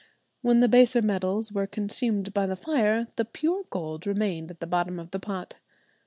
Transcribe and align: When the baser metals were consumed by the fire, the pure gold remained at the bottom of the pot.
When 0.41 0.61
the 0.61 0.67
baser 0.67 1.03
metals 1.03 1.51
were 1.51 1.67
consumed 1.67 2.33
by 2.33 2.47
the 2.47 2.55
fire, 2.55 3.05
the 3.17 3.23
pure 3.25 3.65
gold 3.69 4.07
remained 4.07 4.49
at 4.49 4.59
the 4.59 4.65
bottom 4.65 4.97
of 4.99 5.11
the 5.11 5.19
pot. 5.19 5.59